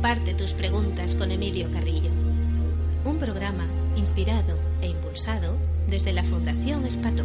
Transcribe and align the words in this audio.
Comparte 0.00 0.32
tus 0.32 0.54
preguntas 0.54 1.14
con 1.14 1.30
Emilio 1.30 1.70
Carrillo. 1.70 2.08
Un 3.04 3.18
programa 3.18 3.66
inspirado 3.96 4.58
e 4.80 4.86
impulsado 4.86 5.58
desde 5.90 6.14
la 6.14 6.24
Fundación 6.24 6.86
Espató. 6.86 7.22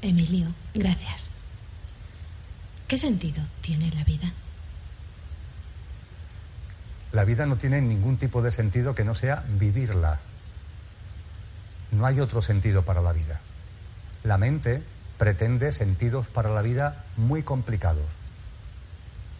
Emilio, 0.00 0.46
gracias. 0.74 1.28
¿Qué 2.86 2.98
sentido 2.98 3.42
tiene 3.60 3.90
la 3.90 4.04
vida? 4.04 4.32
La 7.10 7.24
vida 7.24 7.46
no 7.46 7.56
tiene 7.56 7.80
ningún 7.82 8.16
tipo 8.16 8.42
de 8.42 8.52
sentido 8.52 8.94
que 8.94 9.04
no 9.04 9.16
sea 9.16 9.42
vivirla. 9.58 10.20
No 11.90 12.06
hay 12.06 12.20
otro 12.20 12.42
sentido 12.42 12.84
para 12.84 13.02
la 13.02 13.12
vida. 13.12 13.40
La 14.22 14.38
mente 14.38 14.84
pretende 15.18 15.72
sentidos 15.72 16.28
para 16.28 16.50
la 16.50 16.62
vida 16.62 17.04
muy 17.16 17.42
complicados. 17.42 18.06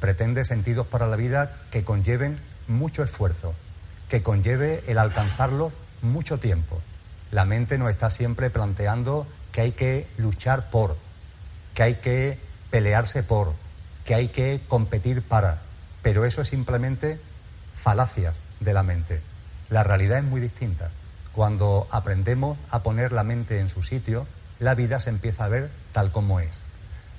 Pretende 0.00 0.44
sentidos 0.44 0.86
para 0.86 1.06
la 1.06 1.16
vida 1.16 1.56
que 1.70 1.84
conlleven 1.84 2.38
mucho 2.68 3.02
esfuerzo, 3.02 3.54
que 4.08 4.22
conlleve 4.22 4.84
el 4.86 4.98
alcanzarlo 4.98 5.72
mucho 6.02 6.38
tiempo. 6.38 6.80
La 7.30 7.44
mente 7.44 7.78
nos 7.78 7.90
está 7.90 8.10
siempre 8.10 8.50
planteando 8.50 9.26
que 9.52 9.60
hay 9.60 9.72
que 9.72 10.06
luchar 10.16 10.70
por, 10.70 10.96
que 11.74 11.82
hay 11.82 11.94
que 11.96 12.38
pelearse 12.70 13.22
por, 13.22 13.54
que 14.04 14.14
hay 14.14 14.28
que 14.28 14.60
competir 14.68 15.22
para. 15.22 15.62
Pero 16.02 16.24
eso 16.24 16.42
es 16.42 16.48
simplemente 16.48 17.18
falacias 17.74 18.36
de 18.60 18.72
la 18.72 18.82
mente. 18.82 19.20
La 19.70 19.82
realidad 19.82 20.18
es 20.18 20.24
muy 20.24 20.40
distinta. 20.40 20.90
Cuando 21.32 21.86
aprendemos 21.90 22.56
a 22.70 22.82
poner 22.82 23.12
la 23.12 23.24
mente 23.24 23.58
en 23.58 23.68
su 23.68 23.82
sitio, 23.82 24.26
la 24.58 24.74
vida 24.74 25.00
se 25.00 25.10
empieza 25.10 25.44
a 25.44 25.48
ver 25.48 25.70
tal 25.92 26.12
como 26.12 26.40
es. 26.40 26.50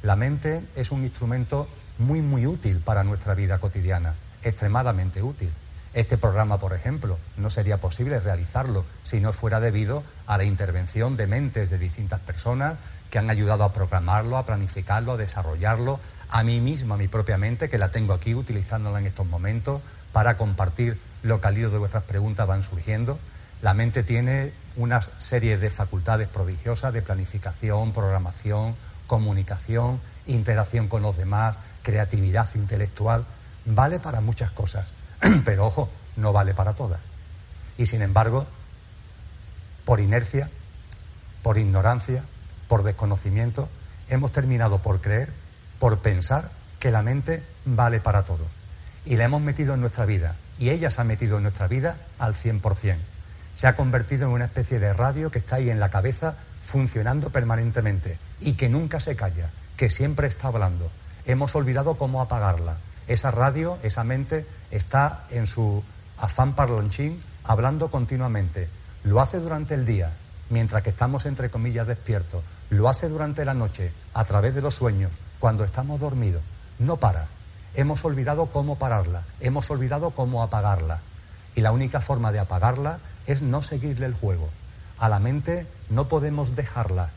La 0.04 0.16
mente 0.16 0.64
es 0.76 0.92
un 0.92 1.04
instrumento 1.04 1.68
muy, 1.98 2.22
muy 2.22 2.46
útil 2.46 2.80
para 2.80 3.04
nuestra 3.04 3.34
vida 3.34 3.60
cotidiana, 3.60 4.16
extremadamente 4.44 5.22
útil. 5.22 5.52
Este 5.94 6.18
programa, 6.18 6.60
por 6.60 6.74
ejemplo, 6.74 7.18
no 7.38 7.50
sería 7.50 7.78
posible 7.78 8.20
realizarlo 8.20 8.86
si 9.04 9.20
no 9.20 9.34
fuera 9.34 9.60
debido 9.60 10.04
a 10.28 10.38
la 10.38 10.44
intervención 10.44 11.16
de 11.16 11.26
mentes 11.26 11.70
de 11.70 11.80
distintas 11.80 12.20
personas 12.20 12.76
que 13.10 13.18
han 13.18 13.30
ayudado 13.30 13.64
a 13.64 13.74
programarlo, 13.74 14.38
a 14.38 14.46
planificarlo, 14.46 15.14
a 15.14 15.18
desarrollarlo, 15.18 16.00
a 16.30 16.44
mí 16.44 16.60
misma, 16.60 16.96
a 16.96 16.98
mi 16.98 17.08
propia 17.08 17.38
mente, 17.38 17.70
que 17.70 17.78
la 17.78 17.90
tengo 17.90 18.14
aquí 18.14 18.36
utilizándola 18.36 19.00
en 19.00 19.08
estos 19.08 19.26
momentos 19.26 19.82
para 20.12 20.38
compartir 20.38 21.00
lo 21.24 21.42
que 21.42 21.48
al 21.48 21.56
de 21.56 21.78
vuestras 21.78 22.04
preguntas 22.04 22.48
van 22.48 22.64
surgiendo. 22.64 23.18
La 23.62 23.74
mente 23.74 24.04
tiene 24.04 24.52
una 24.78 25.02
serie 25.17 25.58
de 25.58 25.72
facultades 25.72 26.28
prodigiosas 26.28 26.94
de 26.94 27.02
planificación, 27.02 27.94
programación, 27.94 28.75
comunicación, 29.08 30.00
interacción 30.28 30.88
con 30.88 31.02
los 31.02 31.17
demás, 31.17 31.58
creatividad 31.82 32.48
intelectual. 32.54 33.26
Vale 33.66 33.99
para 33.99 34.21
muchas 34.21 34.52
cosas, 34.52 34.87
pero 35.45 35.66
ojo, 35.66 35.89
no 36.16 36.32
vale 36.32 36.54
para 36.54 36.73
todas. 36.73 36.99
Y 37.77 37.87
sin 37.87 38.04
embargo, 38.04 38.45
por 39.83 39.99
inercia, 39.99 40.49
por 41.42 41.58
ignorancia, 41.58 42.23
por 42.67 42.83
desconocimiento, 42.83 43.70
hemos 44.10 44.32
terminado 44.32 44.80
por 44.83 45.02
creer, 45.02 45.33
por 45.80 45.99
pensar 45.99 46.52
que 46.80 46.92
la 46.92 47.02
mente 47.02 47.43
vale 47.66 47.99
para 47.99 48.26
todo. 48.26 48.45
Y 49.05 49.16
la 49.16 49.23
hemos 49.23 49.42
metido 49.42 49.73
en 49.73 49.82
nuestra 49.82 50.05
vida. 50.05 50.36
Y 50.60 50.70
ella 50.70 50.92
se 50.92 51.02
ha 51.02 51.04
metido 51.04 51.37
en 51.37 51.43
nuestra 51.43 51.67
vida 51.67 51.98
al 52.20 52.36
100% 52.36 52.98
se 53.58 53.68
ha 53.68 53.76
convertido 53.76 54.28
en 54.28 54.34
una 54.34 54.45
especie 54.45 54.80
de 54.80 54.94
radio 54.94 55.32
que 55.32 55.40
está 55.40 55.56
ahí 55.56 55.72
en 55.72 55.80
la 55.80 55.90
cabeza 55.90 56.36
funcionando 56.64 57.32
permanentemente 57.32 58.20
y 58.40 58.54
que 58.54 58.70
nunca 58.70 59.00
se 59.00 59.16
calla, 59.16 59.50
que 59.76 59.90
siempre 59.90 60.28
está 60.28 60.50
hablando. 60.50 60.92
Hemos 61.26 61.56
olvidado 61.56 61.96
cómo 61.98 62.22
apagarla. 62.22 62.78
Esa 63.08 63.32
radio, 63.32 63.80
esa 63.82 64.04
mente, 64.04 64.46
está 64.70 65.26
en 65.32 65.48
su 65.48 65.84
afán 66.20 66.54
parlanchín 66.54 67.23
hablando 67.44 67.90
continuamente. 67.90 68.70
Lo 69.04 69.22
hace 69.22 69.40
durante 69.40 69.73
el 69.73 69.86
día, 69.86 70.12
mientras 70.52 70.84
que 70.84 70.92
estamos 70.92 71.26
entre 71.26 71.50
comillas 71.50 71.88
despiertos. 71.88 72.44
Lo 72.70 72.88
hace 72.88 73.10
durante 73.10 73.44
la 73.44 73.56
noche, 73.56 73.92
a 74.14 74.23
través 74.26 74.54
de 74.54 74.62
los 74.62 74.76
sueños, 74.76 75.12
cuando 75.40 75.64
estamos 75.64 76.00
dormidos. 76.00 76.44
No 76.78 76.98
para. 76.98 77.26
Hemos 77.73 78.06
olvidado 78.06 78.52
cómo 78.52 78.78
pararla, 78.78 79.23
hemos 79.40 79.72
olvidado 79.72 80.12
cómo 80.12 80.44
apagarla. 80.44 81.00
Y 81.56 81.62
la 81.62 81.72
única 81.72 82.02
forma 82.02 82.32
de 82.32 82.38
apagarla 82.38 83.00
es 83.27 83.42
no 83.42 83.61
seguirle 83.61 84.05
el 84.05 84.14
juego. 84.14 84.49
A 84.98 85.10
la 85.10 85.20
mente 85.20 85.67
no 85.89 86.08
podemos 86.08 86.55
dejarla. 86.55 87.11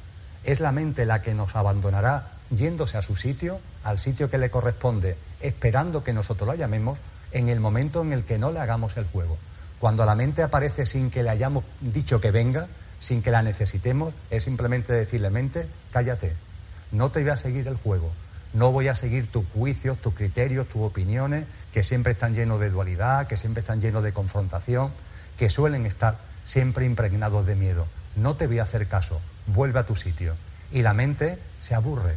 Es 0.44 0.60
la 0.60 0.72
mente 0.72 1.06
la 1.06 1.22
que 1.22 1.34
nos 1.34 1.56
abandonará 1.56 2.32
yéndose 2.50 2.98
a 2.98 3.02
su 3.02 3.16
sitio, 3.16 3.60
al 3.84 3.98
sitio 3.98 4.28
que 4.28 4.38
le 4.38 4.50
corresponde, 4.50 5.16
esperando 5.40 6.04
que 6.04 6.12
nosotros 6.12 6.48
la 6.48 6.56
llamemos 6.56 6.98
en 7.32 7.48
el 7.48 7.60
momento 7.60 8.02
en 8.02 8.12
el 8.12 8.24
que 8.24 8.38
no 8.38 8.50
le 8.50 8.58
hagamos 8.58 8.96
el 8.96 9.06
juego. 9.06 9.38
Cuando 9.78 10.04
la 10.04 10.14
mente 10.14 10.42
aparece 10.42 10.84
sin 10.84 11.10
que 11.10 11.22
le 11.22 11.30
hayamos 11.30 11.64
dicho 11.80 12.20
que 12.20 12.32
venga, 12.32 12.66
sin 12.98 13.22
que 13.22 13.30
la 13.30 13.42
necesitemos, 13.42 14.12
es 14.30 14.44
simplemente 14.44 14.92
decirle, 14.92 15.30
mente, 15.30 15.68
cállate, 15.90 16.34
no 16.90 17.10
te 17.10 17.20
voy 17.20 17.30
a 17.30 17.36
seguir 17.36 17.66
el 17.68 17.76
juego, 17.76 18.10
no 18.52 18.72
voy 18.72 18.88
a 18.88 18.94
seguir 18.94 19.30
tus 19.30 19.44
juicios, 19.54 19.98
tus 19.98 20.14
criterios, 20.14 20.68
tus 20.68 20.82
opiniones, 20.82 21.44
que 21.72 21.84
siempre 21.84 22.12
están 22.12 22.34
llenos 22.34 22.60
de 22.60 22.68
dualidad, 22.68 23.26
que 23.26 23.36
siempre 23.36 23.60
están 23.60 23.80
llenos 23.80 24.02
de 24.02 24.12
confrontación 24.12 24.90
que 25.36 25.50
suelen 25.50 25.86
estar 25.86 26.18
siempre 26.44 26.84
impregnados 26.84 27.46
de 27.46 27.54
miedo. 27.54 27.86
No 28.16 28.36
te 28.36 28.46
voy 28.46 28.58
a 28.58 28.64
hacer 28.64 28.88
caso, 28.88 29.20
vuelve 29.46 29.78
a 29.80 29.86
tu 29.86 29.96
sitio. 29.96 30.34
Y 30.72 30.82
la 30.82 30.94
mente 30.94 31.38
se 31.58 31.74
aburre, 31.74 32.16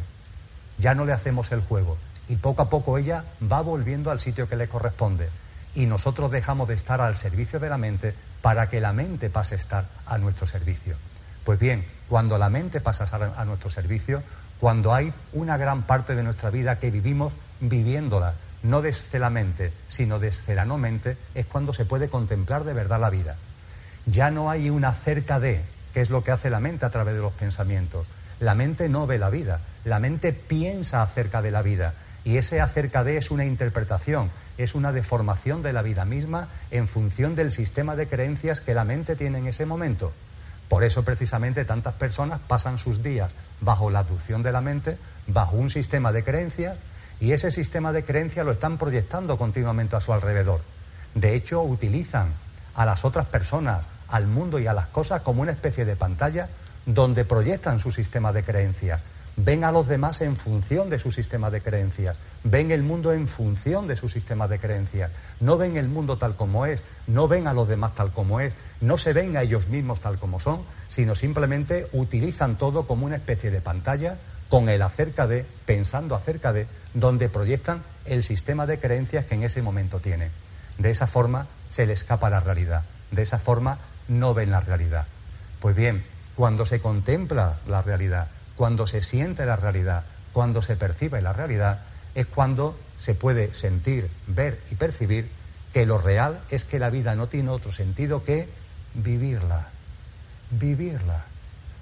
ya 0.78 0.94
no 0.94 1.04
le 1.04 1.12
hacemos 1.12 1.52
el 1.52 1.60
juego. 1.60 1.98
Y 2.28 2.36
poco 2.36 2.62
a 2.62 2.70
poco 2.70 2.98
ella 2.98 3.24
va 3.42 3.60
volviendo 3.60 4.10
al 4.10 4.20
sitio 4.20 4.48
que 4.48 4.56
le 4.56 4.68
corresponde. 4.68 5.28
Y 5.74 5.86
nosotros 5.86 6.30
dejamos 6.30 6.68
de 6.68 6.74
estar 6.74 7.00
al 7.00 7.16
servicio 7.16 7.58
de 7.60 7.68
la 7.68 7.78
mente 7.78 8.14
para 8.42 8.68
que 8.68 8.80
la 8.80 8.92
mente 8.92 9.30
pase 9.30 9.54
a 9.54 9.58
estar 9.58 9.86
a 10.06 10.18
nuestro 10.18 10.46
servicio. 10.46 10.96
Pues 11.44 11.58
bien, 11.58 11.84
cuando 12.08 12.38
la 12.38 12.48
mente 12.48 12.80
pasa 12.80 13.06
a 13.36 13.44
nuestro 13.44 13.70
servicio, 13.70 14.22
cuando 14.60 14.94
hay 14.94 15.12
una 15.32 15.56
gran 15.56 15.82
parte 15.82 16.14
de 16.14 16.22
nuestra 16.22 16.50
vida 16.50 16.78
que 16.78 16.90
vivimos 16.90 17.32
viviéndola, 17.60 18.34
no 18.64 18.82
desde 18.82 19.18
la 19.18 19.30
mente, 19.30 19.72
sino 19.88 20.18
desde 20.18 20.54
la 20.54 20.64
no 20.64 20.78
mente, 20.78 21.16
es 21.34 21.46
cuando 21.46 21.72
se 21.72 21.84
puede 21.84 22.08
contemplar 22.08 22.64
de 22.64 22.72
verdad 22.72 22.98
la 22.98 23.10
vida. 23.10 23.36
Ya 24.06 24.30
no 24.30 24.50
hay 24.50 24.70
una 24.70 24.92
cerca 24.94 25.38
de, 25.38 25.62
que 25.92 26.00
es 26.00 26.10
lo 26.10 26.24
que 26.24 26.32
hace 26.32 26.50
la 26.50 26.60
mente 26.60 26.84
a 26.84 26.90
través 26.90 27.14
de 27.14 27.20
los 27.20 27.34
pensamientos. 27.34 28.06
La 28.40 28.54
mente 28.54 28.88
no 28.88 29.06
ve 29.06 29.18
la 29.18 29.30
vida, 29.30 29.60
la 29.84 30.00
mente 30.00 30.32
piensa 30.32 31.02
acerca 31.02 31.42
de 31.42 31.50
la 31.50 31.62
vida 31.62 31.94
y 32.24 32.38
ese 32.38 32.60
acerca 32.60 33.04
de 33.04 33.18
es 33.18 33.30
una 33.30 33.44
interpretación, 33.44 34.30
es 34.56 34.74
una 34.74 34.92
deformación 34.92 35.60
de 35.62 35.74
la 35.74 35.82
vida 35.82 36.06
misma 36.06 36.48
en 36.70 36.88
función 36.88 37.34
del 37.34 37.52
sistema 37.52 37.96
de 37.96 38.08
creencias 38.08 38.62
que 38.62 38.74
la 38.74 38.84
mente 38.84 39.14
tiene 39.14 39.38
en 39.38 39.46
ese 39.46 39.66
momento. 39.66 40.12
Por 40.68 40.84
eso 40.84 41.04
precisamente 41.04 41.66
tantas 41.66 41.94
personas 41.94 42.40
pasan 42.40 42.78
sus 42.78 43.02
días 43.02 43.30
bajo 43.60 43.90
la 43.90 44.00
aducción 44.00 44.42
de 44.42 44.52
la 44.52 44.62
mente, 44.62 44.96
bajo 45.26 45.56
un 45.56 45.68
sistema 45.68 46.12
de 46.12 46.24
creencias 46.24 46.78
y 47.20 47.32
ese 47.32 47.50
sistema 47.50 47.92
de 47.92 48.04
creencia 48.04 48.44
lo 48.44 48.52
están 48.52 48.78
proyectando 48.78 49.36
continuamente 49.38 49.96
a 49.96 50.00
su 50.00 50.12
alrededor. 50.12 50.60
De 51.14 51.34
hecho, 51.34 51.62
utilizan 51.62 52.32
a 52.74 52.84
las 52.84 53.04
otras 53.04 53.26
personas, 53.26 53.86
al 54.08 54.26
mundo 54.26 54.58
y 54.58 54.66
a 54.66 54.74
las 54.74 54.88
cosas 54.88 55.22
como 55.22 55.42
una 55.42 55.52
especie 55.52 55.84
de 55.84 55.96
pantalla 55.96 56.48
donde 56.86 57.24
proyectan 57.24 57.78
su 57.78 57.92
sistema 57.92 58.32
de 58.32 58.42
creencias. 58.42 59.00
Ven 59.36 59.64
a 59.64 59.72
los 59.72 59.88
demás 59.88 60.20
en 60.20 60.36
función 60.36 60.88
de 60.90 61.00
su 61.00 61.10
sistema 61.10 61.50
de 61.50 61.60
creencias. 61.60 62.16
Ven 62.44 62.70
el 62.70 62.84
mundo 62.84 63.12
en 63.12 63.26
función 63.26 63.88
de 63.88 63.96
su 63.96 64.08
sistema 64.08 64.46
de 64.46 64.60
creencias. 64.60 65.10
No 65.40 65.56
ven 65.56 65.76
el 65.76 65.88
mundo 65.88 66.18
tal 66.18 66.36
como 66.36 66.66
es, 66.66 66.84
no 67.08 67.26
ven 67.26 67.48
a 67.48 67.52
los 67.52 67.66
demás 67.66 67.94
tal 67.94 68.12
como 68.12 68.38
es, 68.38 68.52
no 68.80 68.96
se 68.96 69.12
ven 69.12 69.36
a 69.36 69.42
ellos 69.42 69.66
mismos 69.66 70.00
tal 70.00 70.20
como 70.20 70.38
son, 70.38 70.62
sino 70.88 71.16
simplemente 71.16 71.88
utilizan 71.92 72.56
todo 72.56 72.86
como 72.86 73.06
una 73.06 73.16
especie 73.16 73.50
de 73.50 73.60
pantalla 73.60 74.18
con 74.54 74.68
el 74.68 74.82
acerca 74.82 75.26
de, 75.26 75.44
pensando 75.66 76.14
acerca 76.14 76.52
de, 76.52 76.68
donde 76.92 77.28
proyectan 77.28 77.82
el 78.04 78.22
sistema 78.22 78.66
de 78.66 78.78
creencias 78.78 79.26
que 79.26 79.34
en 79.34 79.42
ese 79.42 79.62
momento 79.62 79.98
tienen. 79.98 80.30
De 80.78 80.92
esa 80.92 81.08
forma 81.08 81.48
se 81.70 81.86
le 81.86 81.92
escapa 81.92 82.30
la 82.30 82.38
realidad. 82.38 82.84
De 83.10 83.22
esa 83.22 83.40
forma 83.40 83.80
no 84.06 84.32
ven 84.32 84.52
la 84.52 84.60
realidad. 84.60 85.08
Pues 85.58 85.74
bien, 85.74 86.04
cuando 86.36 86.66
se 86.66 86.80
contempla 86.80 87.58
la 87.66 87.82
realidad, 87.82 88.28
cuando 88.54 88.86
se 88.86 89.02
siente 89.02 89.44
la 89.44 89.56
realidad, 89.56 90.04
cuando 90.32 90.62
se 90.62 90.76
percibe 90.76 91.20
la 91.20 91.32
realidad, 91.32 91.80
es 92.14 92.26
cuando 92.28 92.78
se 92.96 93.16
puede 93.16 93.54
sentir, 93.54 94.08
ver 94.28 94.60
y 94.70 94.76
percibir 94.76 95.32
que 95.72 95.84
lo 95.84 95.98
real 95.98 96.42
es 96.50 96.62
que 96.62 96.78
la 96.78 96.90
vida 96.90 97.16
no 97.16 97.26
tiene 97.26 97.50
otro 97.50 97.72
sentido 97.72 98.22
que 98.22 98.48
vivirla, 98.94 99.70
vivirla. 100.52 101.24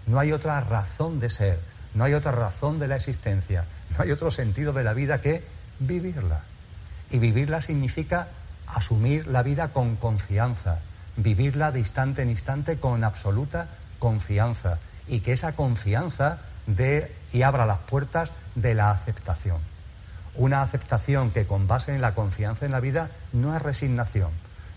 No 0.07 0.19
hay 0.19 0.33
otra 0.33 0.59
razón 0.63 1.21
de 1.21 1.29
ser, 1.29 1.72
no 1.95 2.05
hay 2.05 2.15
otra 2.15 2.33
razón 2.33 2.79
de 2.79 2.89
la 2.89 2.97
existencia, 2.97 3.65
no 3.91 4.05
hay 4.05 4.11
otro 4.11 4.31
sentido 4.31 4.73
de 4.73 4.85
la 4.85 4.95
vida 4.95 5.21
que 5.21 5.45
vivirla. 5.79 6.41
Y 7.11 7.19
vivirla 7.19 7.61
significa 7.61 8.29
asumir 8.67 9.27
la 9.27 9.43
vida 9.43 9.69
con 9.69 9.97
confianza, 9.97 10.79
vivirla 11.17 11.73
de 11.73 11.81
instante 11.81 12.23
en 12.23 12.31
instante 12.31 12.79
con 12.79 13.05
absoluta 13.05 13.69
confianza 13.99 14.79
y 15.07 15.21
que 15.21 15.33
esa 15.33 15.53
confianza 15.53 16.39
dé 16.67 17.15
y 17.33 17.43
abra 17.43 17.67
las 17.67 17.79
puertas 17.79 18.31
de 18.55 18.75
la 18.75 18.91
aceptación. 18.91 19.59
Una 20.35 20.63
aceptación 20.63 21.31
que 21.31 21.47
con 21.47 21.67
base 21.67 21.95
en 21.95 22.01
la 22.01 22.15
confianza 22.15 22.65
en 22.65 22.73
la 22.73 22.81
vida 22.81 23.11
no 23.33 23.55
es 23.55 23.61
resignación. 23.61 24.31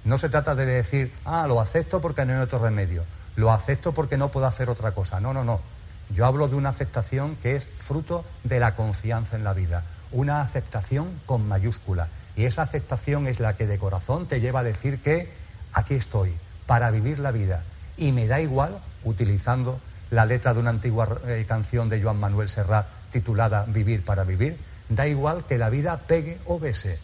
No 0.03 0.17
se 0.17 0.29
trata 0.29 0.53
de 0.55 0.65
decir, 0.65 1.13
ah, 1.23 1.47
lo 1.47 1.61
acepto 1.61 2.01
porque 2.01 2.25
no 2.25 2.33
hay 2.33 2.39
otro 2.39 2.59
remedio, 2.59 3.03
lo 3.35 3.51
acepto 3.51 3.93
porque 3.93 4.17
no 4.17 4.29
puedo 4.29 4.45
hacer 4.45 4.69
otra 4.69 4.91
cosa. 4.91 5.19
No, 5.19 5.33
no, 5.33 5.43
no. 5.43 5.61
Yo 6.09 6.25
hablo 6.25 6.47
de 6.47 6.55
una 6.55 6.69
aceptación 6.69 7.35
que 7.37 7.55
es 7.55 7.67
fruto 7.79 8.25
de 8.43 8.59
la 8.59 8.75
confianza 8.75 9.35
en 9.35 9.43
la 9.43 9.53
vida, 9.53 9.83
una 10.11 10.41
aceptación 10.41 11.19
con 11.25 11.47
mayúscula. 11.47 12.09
Y 12.35 12.45
esa 12.45 12.63
aceptación 12.63 13.27
es 13.27 13.39
la 13.39 13.55
que 13.55 13.65
de 13.65 13.79
corazón 13.79 14.27
te 14.27 14.41
lleva 14.41 14.59
a 14.59 14.63
decir 14.63 15.01
que 15.01 15.29
aquí 15.73 15.95
estoy, 15.95 16.33
para 16.67 16.91
vivir 16.91 17.19
la 17.19 17.31
vida. 17.31 17.63
Y 17.97 18.11
me 18.11 18.27
da 18.27 18.41
igual, 18.41 18.79
utilizando 19.03 19.79
la 20.11 20.25
letra 20.25 20.53
de 20.53 20.59
una 20.59 20.69
antigua 20.69 21.21
eh, 21.25 21.45
canción 21.47 21.89
de 21.89 22.01
Joan 22.01 22.19
Manuel 22.19 22.49
Serrat 22.49 22.87
titulada 23.11 23.65
Vivir 23.67 24.03
para 24.03 24.23
vivir, 24.23 24.57
Da 24.89 25.07
igual 25.07 25.45
que 25.45 25.57
la 25.57 25.69
vida 25.69 25.97
pegue 26.05 26.39
o 26.45 26.59
bese. 26.59 26.99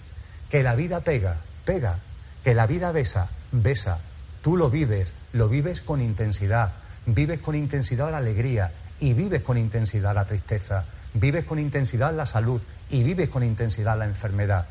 Que 0.50 0.62
la 0.62 0.76
vida 0.76 1.00
pega, 1.00 1.38
pega. 1.66 1.98
Que 2.44 2.54
la 2.54 2.68
vida 2.68 2.92
besa, 2.92 3.30
besa. 3.52 4.00
Tú 4.44 4.56
lo 4.56 4.70
vives, 4.70 5.14
lo 5.34 5.50
vives 5.50 5.82
con 5.82 6.02
intensidad. 6.02 6.74
Vives 7.08 7.40
con 7.40 7.56
intensidad 7.56 8.12
la 8.12 8.18
alegría 8.18 8.72
y 9.02 9.14
vives 9.14 9.42
con 9.42 9.58
intensidad 9.58 10.16
la 10.16 10.26
tristeza. 10.26 10.86
Vives 11.14 11.44
con 11.44 11.60
intensidad 11.60 12.14
la 12.14 12.26
salud 12.26 12.62
y 12.90 13.04
vives 13.04 13.30
con 13.30 13.44
intensidad 13.44 13.98
la 13.98 14.06
enfermedad. 14.06 14.68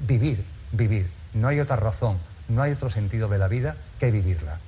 Vivir, 0.00 0.44
vivir. 0.72 1.08
No 1.34 1.48
hay 1.48 1.60
otra 1.60 1.76
razón, 1.76 2.18
no 2.48 2.62
hay 2.62 2.72
otro 2.72 2.90
sentido 2.90 3.28
de 3.28 3.38
la 3.38 3.46
vida 3.46 3.76
que 4.00 4.10
vivirla. 4.10 4.58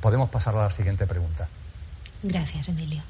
Podemos 0.00 0.30
pasar 0.30 0.56
a 0.56 0.64
la 0.64 0.72
siguiente 0.72 1.06
pregunta. 1.06 1.46
Gracias, 2.22 2.68
Emilio. 2.68 3.02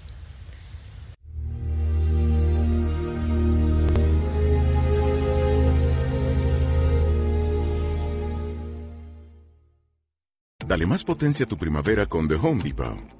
Dale 10.67 10.87
más 10.87 11.03
potencia 11.03 11.47
a 11.47 11.49
tu 11.49 11.57
primavera 11.57 12.07
con 12.07 12.29
The 12.29 12.35
Home 12.35 12.63
Depot. 12.63 13.20